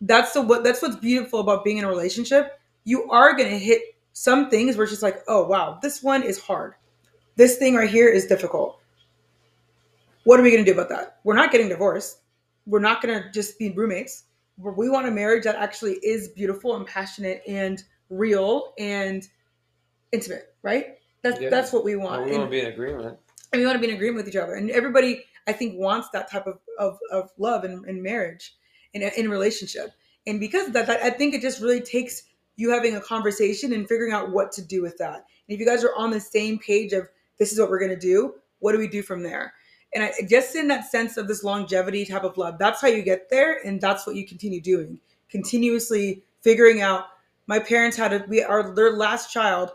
[0.02, 2.60] that's the what that's what's beautiful about being in a relationship.
[2.84, 3.82] You are going to hit
[4.14, 6.74] some things where it's just like, "Oh, wow, this one is hard.
[7.38, 8.80] This thing right here is difficult."
[10.26, 11.20] What are we going to do about that?
[11.24, 12.20] We're not getting divorced.
[12.66, 14.26] We're not going to just be roommates.
[14.58, 19.28] We want a marriage that actually is beautiful and passionate and real and
[20.12, 20.98] intimate, right?
[21.22, 21.50] That's Yeah.
[21.50, 22.26] that's what we Well, want.
[22.26, 23.18] we want to be in agreement.
[23.52, 24.56] And we want to be in agreement with each other.
[24.56, 28.56] And everybody, I think, wants that type of, of, of love in, in marriage,
[28.94, 29.92] in a, in relationship.
[30.28, 32.24] And because that, that, I think it just really takes
[32.56, 35.16] you having a conversation and figuring out what to do with that.
[35.16, 37.08] And if you guys are on the same page of
[37.40, 39.54] this is what we're going to do, what do we do from there?
[39.94, 43.02] And I just in that sense of this longevity type of love, that's how you
[43.02, 47.06] get there, and that's what you continue doing, continuously figuring out.
[47.48, 49.72] My parents had a we our their last child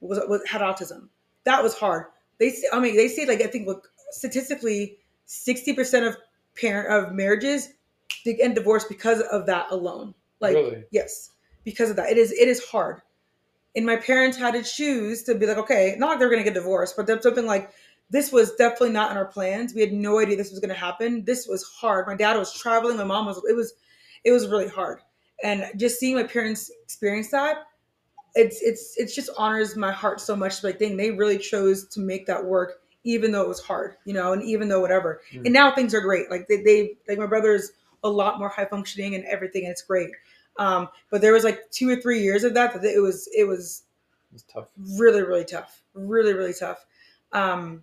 [0.00, 1.08] was, was had autism.
[1.44, 2.06] That was hard
[2.38, 6.16] they say, I mean they say like I think look statistically sixty percent of
[6.54, 7.74] parent of marriages
[8.24, 10.14] they end divorced because of that alone.
[10.40, 10.84] Like really?
[10.90, 11.30] yes,
[11.64, 12.10] because of that.
[12.10, 13.00] It is it is hard.
[13.74, 16.54] And my parents had to choose to be like, okay, not like they're gonna get
[16.54, 17.70] divorced, but that's something like
[18.10, 19.74] this was definitely not in our plans.
[19.74, 21.24] We had no idea this was gonna happen.
[21.24, 22.06] This was hard.
[22.06, 23.74] My dad was traveling, my mom was it was
[24.24, 25.00] it was really hard.
[25.42, 27.66] And just seeing my parents experience that,
[28.36, 30.62] it's it's it's just honors my heart so much.
[30.62, 34.12] Like dang, they really chose to make that work, even though it was hard, you
[34.12, 35.22] know, and even though whatever.
[35.32, 35.46] Mm.
[35.46, 36.30] And now things are great.
[36.30, 37.72] Like they, they like my brother's
[38.04, 40.10] a lot more high functioning and everything, and it's great.
[40.58, 43.44] Um, but there was like two or three years of that that it was it
[43.44, 43.82] was
[44.52, 44.68] tough.
[44.98, 46.84] really really tough, really really tough.
[47.32, 47.82] Um,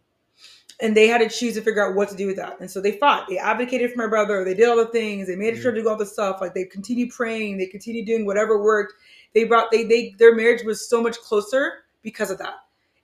[0.81, 2.59] and they had to choose to figure out what to do with that.
[2.59, 3.27] And so they fought.
[3.29, 4.43] They advocated for my brother.
[4.43, 5.27] They did all the things.
[5.27, 6.41] They made sure to do all the stuff.
[6.41, 7.57] Like they continued praying.
[7.57, 8.93] They continued doing whatever worked.
[9.33, 12.55] They brought they they their marriage was so much closer because of that.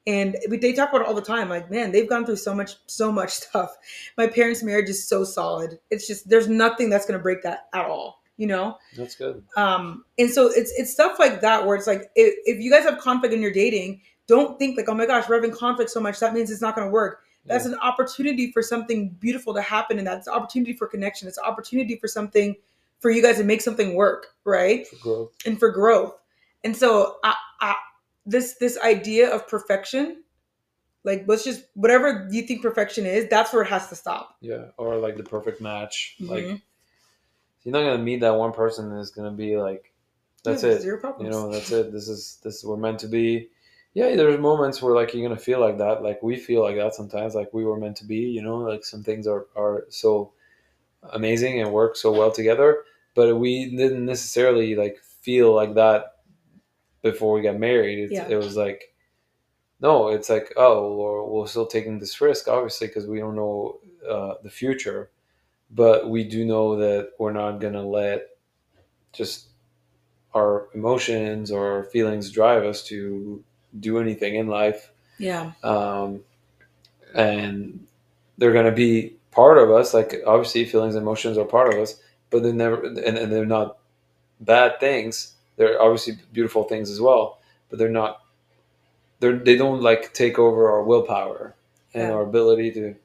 [0.08, 1.50] And they talk about it all the time.
[1.50, 3.76] Like man, they've gone through so much so much stuff.
[4.18, 5.80] My parents' marriage is so solid.
[5.90, 8.22] It's just there's nothing that's gonna break that at all.
[8.38, 9.44] You know That's good.
[9.58, 12.86] um and so it's it's stuff like that where it's like if, if you guys
[12.86, 16.00] have conflict in your dating don't think like oh my gosh we're having conflict so
[16.00, 17.74] much that means it's not going to work that's Yeah.
[17.74, 21.44] an opportunity for something beautiful to happen and that's an opportunity for connection it's an
[21.44, 22.56] opportunity for something
[23.02, 25.32] for you guys to make something work right for growth.
[25.46, 26.16] and for growth
[26.64, 27.76] and so I, I,
[28.26, 30.24] this this idea of perfection
[31.04, 34.66] like let's just whatever you think perfection is that's where it has to stop Yeah,
[34.78, 36.18] or like the perfect match.
[36.20, 36.62] Like Mhm.
[37.64, 39.94] you're not gonna meet that one person that's gonna be like,
[40.44, 40.82] that's Yeah, it.
[40.82, 41.92] zero problems You know, that's it.
[41.92, 43.50] This is this is we're meant to be.
[43.94, 46.04] Yeah, there's moments where like you're gonna feel like that.
[46.04, 47.34] Like we feel like that sometimes.
[47.36, 48.18] Like we were meant to be.
[48.18, 50.34] You know, like some things are are so
[51.14, 52.84] amazing and work so well together,
[53.16, 56.19] but we didn't necessarily like feel like that
[57.02, 58.00] before we got married.
[58.00, 58.28] It, Yeah.
[58.30, 58.94] it was like.
[59.82, 63.80] No, it's like oh, we're, we're still taking this risk, obviously, because we don't know
[64.08, 65.10] uh, the future,
[65.72, 68.28] but we do know that we're not gonna let
[69.14, 69.48] just
[70.34, 73.44] our emotions or our feelings drive us to
[73.80, 76.22] do anything in life yeah um,
[77.16, 77.86] and
[78.38, 81.80] they're going to be part of us like obviously feelings and emotions are part of
[81.80, 83.78] us but they're never and, and they're not
[84.40, 88.22] bad things they're obviously beautiful things as well but they're not
[89.20, 91.54] they're they don't like take over our willpower
[91.94, 92.14] and Yeah.
[92.14, 92.96] our ability to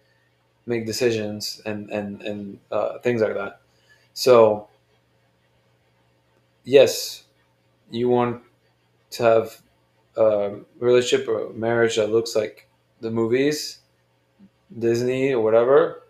[0.64, 3.60] make decisions and and and uh, things like that.
[4.14, 4.68] So
[6.64, 7.24] yes
[7.90, 8.42] you want
[9.10, 9.60] to have
[10.16, 12.68] a relationship or marriage that looks like
[13.00, 13.80] the movies
[14.78, 16.02] disney or whatever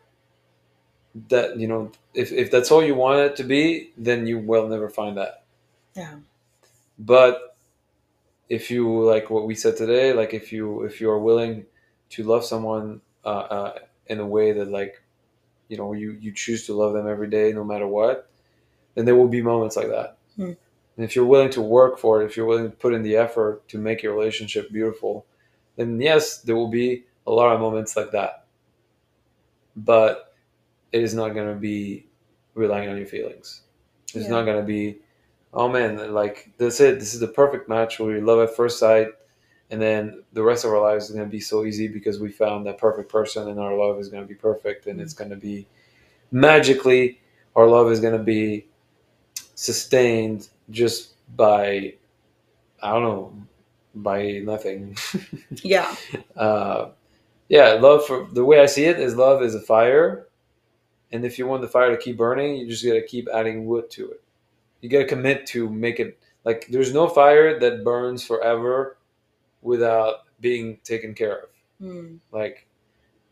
[1.29, 4.69] that you know if, if that's all you want it to be then you will
[4.69, 5.43] never find that.
[5.97, 6.17] Yeah
[6.99, 7.57] but
[8.49, 11.65] if you like what we said today like if you if you are willing
[12.11, 15.03] to love someone uh, uh, in a way that like
[15.69, 18.31] you know you you choose to love them every day no matter what
[18.95, 20.53] then there will be moments like that Hmm.
[20.97, 23.17] and if you're willing to work for it if you're willing to put in the
[23.17, 25.27] effort to make your relationship beautiful
[25.77, 28.47] then yes there will be a lot of moments like that
[29.77, 30.35] but
[30.93, 32.07] it is not going to be
[32.55, 33.63] relying on your feelings
[34.15, 34.31] it's Yeah.
[34.31, 34.99] not going to be
[35.55, 36.99] oh man like that's it.
[36.99, 37.99] This is the perfect match.
[37.99, 39.09] Where we love at first sight.
[39.71, 42.31] And then the rest of our lives is going to be so easy because we
[42.31, 44.87] found that perfect person and our love is going to be perfect.
[44.87, 45.67] And it's going to be
[46.31, 47.21] magically
[47.57, 48.67] our love is going to be
[49.55, 51.95] sustained just by
[52.83, 53.33] i don't know
[53.97, 54.97] by nothing.
[55.63, 55.95] Yeah.
[56.37, 56.89] Uh,
[57.49, 60.27] yeah love for the way i see it is love is a fire.
[61.13, 63.67] And if you want the fire to keep burning you just got to keep adding
[63.67, 64.24] wood to it
[64.85, 68.99] you got to commit to make it like there's no fire that burns forever
[69.63, 71.49] without being taken care of.
[71.81, 72.17] Hmm.
[72.31, 72.69] like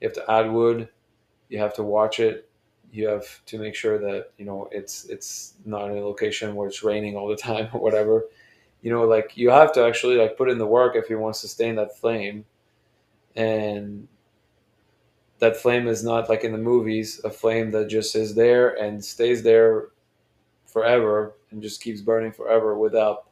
[0.01, 0.89] you have to add wood
[1.49, 2.51] you have to watch it
[2.93, 6.69] you have to make sure that you know it's it's not in a location where
[6.69, 8.27] it's raining all the time or whatever.
[8.83, 11.35] You know like you have to actually like put in the work if you want
[11.35, 12.45] to sustain that flame.
[13.35, 14.09] And
[15.39, 19.05] that flame is not like in the movies a flame that just is there and
[19.05, 19.89] stays there
[20.73, 23.29] forever and just keeps burning forever without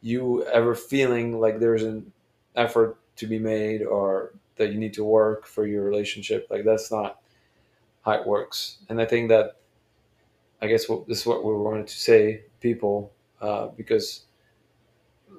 [0.00, 2.10] you ever feeling like there's an
[2.56, 6.46] effort to be made or that you need to work for your relationship.
[6.50, 7.20] Like that's not
[8.04, 8.78] how it works.
[8.88, 9.56] And I think that
[10.62, 14.24] I guess what, this is what we wanted to say, people, uh, because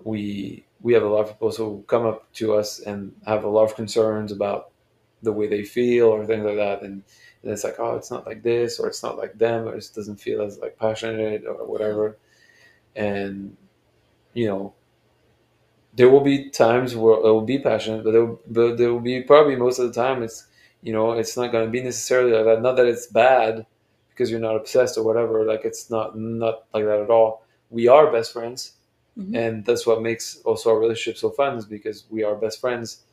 [0.03, 3.49] we we have a lot of people who come up to us and have a
[3.49, 4.69] lot of concerns about
[5.23, 7.03] the way they feel or things like that, and,
[7.45, 9.91] and it's like, oh, it's not like this, or it's not like them, or it
[9.95, 12.17] doesn't feel as like passionate or whatever,
[12.95, 13.57] and
[14.33, 14.73] you know,
[15.95, 18.99] there will be times where it will be passionate, but there, will, but there will
[18.99, 20.47] be probably most of the time it's
[20.81, 22.61] you know it's not going to be necessarily like that.
[22.61, 23.65] Not that it's bad
[24.09, 25.45] because you're not obsessed or whatever.
[25.45, 27.43] Like it's not not like that at all.
[27.69, 28.73] We are best friends,
[29.17, 29.35] Mhm.
[29.35, 33.03] and that's what makes also our relationship so fun is because we are best friends.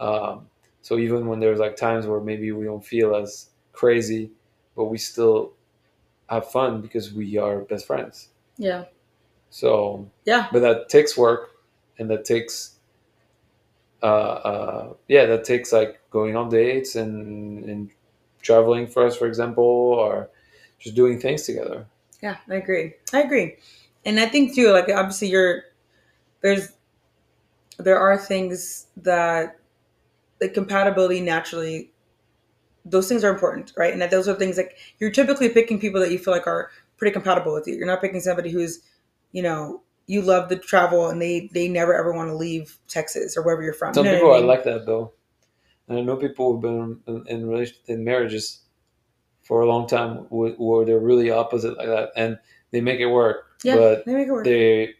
[0.00, 0.48] Um,
[0.82, 4.30] so even when there's like times where maybe we don't feel as crazy,
[4.76, 5.52] but we still
[6.28, 8.28] have fun because we are best friends.
[8.56, 8.84] Yeah.
[9.50, 10.48] So Yeah.
[10.52, 11.50] but that takes work
[11.98, 12.78] and that takes
[14.02, 17.90] uh, uh yeah that takes like going on dates and and
[18.42, 20.28] traveling for us for example or
[20.78, 21.86] just doing things together
[22.20, 22.94] Yeah, I agree.
[23.12, 23.56] I agree.
[24.04, 25.64] And I think too, like obviously you're
[26.42, 26.72] there's
[27.78, 29.58] there are things that
[30.40, 31.90] the compatibility naturally
[32.84, 33.92] those things are important, right?
[33.92, 36.70] And that those are things like you're typically picking people that you feel like are
[36.96, 37.74] pretty compatible with you.
[37.74, 38.80] You're not picking somebody who's,
[39.32, 43.36] you know, you love to travel and they they never ever want to leave Texas
[43.36, 43.94] or wherever you're from.
[43.94, 45.12] some You know people what are I like that though
[45.88, 48.60] and i know people who've been in, in relation in marriages
[49.42, 52.38] for a long time wh- where they're really opposite like that and
[52.70, 54.44] they make it work yeah, but they make it work.
[54.44, 54.94] they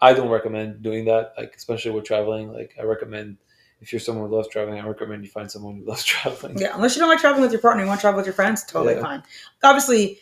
[0.00, 3.36] i don't recommend doing that like especially with traveling like i recommend
[3.84, 6.74] if you're someone who loves traveling i recommend you find someone who loves traveling Yeah,
[6.74, 8.64] unless you don't like traveling with your partner, you want to travel with your friends,
[8.64, 9.02] totally Yeah.
[9.02, 9.22] fine.
[9.62, 10.18] Obviously,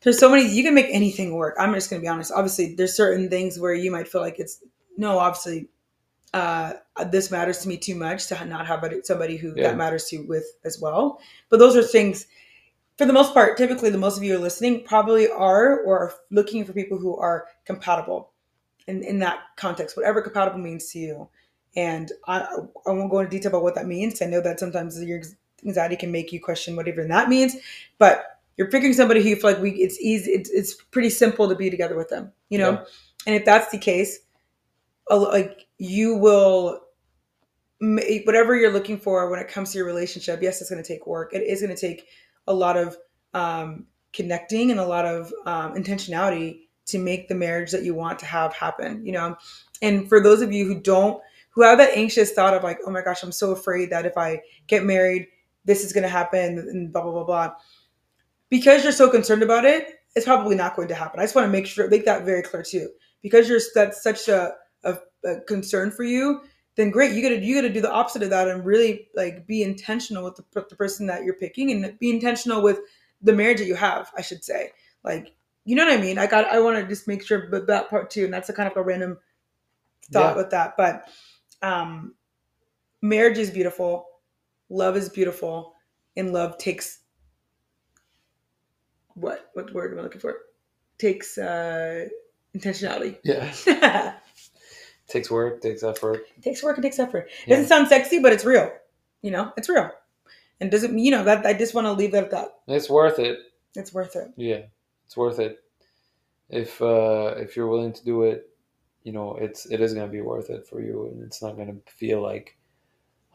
[0.00, 1.54] there's so many you can make anything work.
[1.58, 2.32] I'm just gonna be honest.
[2.32, 4.62] Obviously, there's certain things where you might feel like it's
[4.96, 5.68] no, obviously,
[6.32, 6.74] uh,
[7.10, 9.68] this matters to me too much to not have somebody who Yeah.
[9.68, 11.20] that matters to with as well.
[11.50, 12.26] But those are things,
[12.96, 16.14] for the most part, typically the most of you are listening probably are or are
[16.30, 18.32] looking for people who are compatible
[18.86, 21.28] in, in that context, whatever compatible means to you.
[21.76, 22.46] And I,
[22.86, 24.22] I won't go into detail about what that means.
[24.22, 25.22] I know that sometimes your
[25.64, 27.56] anxiety can make you question whatever that means,
[27.98, 31.48] but you're picking somebody who you feel like we it's easy, it's, it's pretty simple
[31.48, 32.72] to be together with them, you know.
[32.72, 32.84] Yeah.
[33.26, 34.20] And if that's the case,
[35.10, 36.80] like you will
[37.78, 41.06] whatever you're looking for when it comes to your relationship yes it's going to take
[41.06, 42.06] work it is going to take
[42.46, 42.96] a lot of
[43.34, 48.18] um, connecting and a lot of um, intentionality to make the marriage that you want
[48.18, 49.36] to have happen you know
[49.82, 51.20] and for those of you who don't
[51.56, 54.16] who have that anxious thought of like oh my gosh i'm so afraid that if
[54.16, 55.26] i get married
[55.64, 57.52] this is going to happen and blah blah blah blah.
[58.50, 61.20] Because you're so concerned about it it's probably not going to happen.
[61.20, 62.88] I just want to make sure make that very clear too
[63.22, 64.52] because you're that's such a,
[64.84, 66.42] a, a concern for you
[66.76, 69.62] then great you gotta you gotta do the opposite of that and really like be
[69.62, 72.78] intentional with the, the person that you're picking and be intentional with
[73.22, 74.70] the marriage that you have i should say.
[75.02, 75.34] Like
[75.64, 76.18] you know what i mean?
[76.18, 78.52] I got i want to just make sure but that part too and that's a
[78.52, 79.18] kind of a random
[80.12, 80.42] thought Yeah.
[80.42, 81.08] with that but
[81.62, 82.14] um
[83.02, 84.06] marriage is beautiful
[84.68, 85.74] love is beautiful
[86.16, 87.00] and love takes
[89.14, 90.36] what what word am i looking for
[90.98, 92.06] takes uh
[92.56, 94.14] intentionality yeah
[95.08, 97.28] takes work takes effort takes work and takes effort.
[97.28, 97.56] It Yeah.
[97.56, 98.72] doesn't sound sexy, but it's real.
[99.22, 99.90] You know, it's real.
[100.60, 102.48] And doesn't you know that I just want to leave that at that.
[102.66, 103.38] it's worth it
[103.74, 104.28] It's worth it.
[104.36, 104.62] yeah
[105.06, 105.58] it's worth it
[106.48, 108.48] if uh if you're willing to do it
[109.06, 111.54] you know it's it is going to be worth it for you and it's not
[111.56, 112.56] going to feel like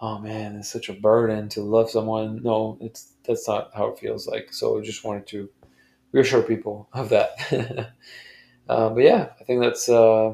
[0.02, 3.98] oh man it's such a burden to love someone no it's that's not how it
[4.04, 5.50] feels like so i just wanted to
[6.12, 7.32] reassure people of that
[8.70, 10.34] uh, but yeah i think that's uh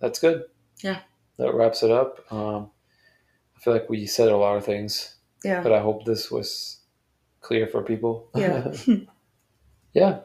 [0.00, 0.44] that's good
[0.82, 1.00] Yeah.
[1.36, 2.70] that wraps it up um
[3.56, 5.62] i feel like we said a lot of things Yeah.
[5.62, 6.80] but i hope this was
[7.42, 8.72] clear for people Yeah.
[9.92, 10.20] yeah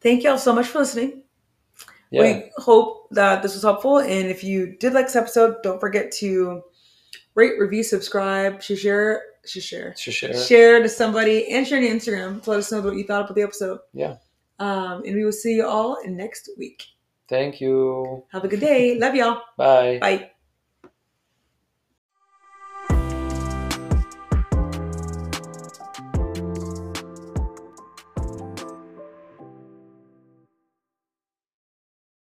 [0.00, 1.21] Thank you all so much for listening.
[2.12, 3.98] Yeah We hope that this was helpful.
[3.98, 6.62] And if you did like this episode, don't forget to
[7.34, 12.58] rate, review, subscribe, share, share, share share to somebody, and share on Instagram to let
[12.60, 13.78] us know what you thought about the episode.
[13.92, 14.16] Yeah.
[14.58, 16.84] Um, and we will see you all next week.
[17.28, 18.98] thank you Have a good day.
[18.98, 19.42] Love y'all.
[19.56, 20.31] bye Bye.